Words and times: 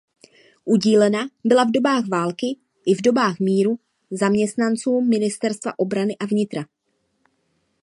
Udílena 0.65 1.27
byla 1.43 1.63
v 1.63 1.71
dobách 1.71 2.07
války 2.07 2.45
i 2.85 2.93
v 2.95 3.01
dobách 3.01 3.39
míru 3.39 3.79
zaměstnancům 4.11 5.09
ministerstva 5.09 5.79
obrany 5.79 6.17
a 6.17 6.25
vnitra. 6.25 6.65